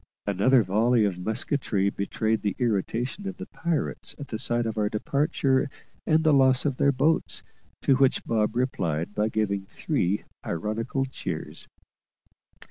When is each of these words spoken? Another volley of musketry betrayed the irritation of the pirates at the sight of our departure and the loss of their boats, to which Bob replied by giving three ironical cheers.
Another 0.25 0.63
volley 0.63 1.05
of 1.05 1.19
musketry 1.19 1.91
betrayed 1.91 2.41
the 2.41 2.55
irritation 2.57 3.27
of 3.27 3.37
the 3.37 3.45
pirates 3.45 4.15
at 4.17 4.29
the 4.29 4.39
sight 4.39 4.65
of 4.65 4.75
our 4.75 4.89
departure 4.89 5.69
and 6.07 6.23
the 6.23 6.33
loss 6.33 6.65
of 6.65 6.77
their 6.77 6.91
boats, 6.91 7.43
to 7.83 7.97
which 7.97 8.25
Bob 8.25 8.55
replied 8.55 9.13
by 9.13 9.29
giving 9.29 9.67
three 9.67 10.23
ironical 10.43 11.05
cheers. 11.05 11.67